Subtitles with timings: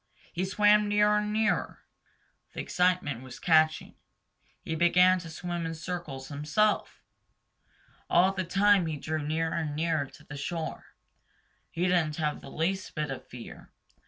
[0.33, 1.83] He swam nearer and nearer.
[2.55, 3.93] The excitement was catching.
[4.63, 7.03] He began to swim in circles himself.
[8.09, 10.87] All the time he drew nearer and nearer to the shore.
[11.69, 13.69] He didn't have the least bit of fear.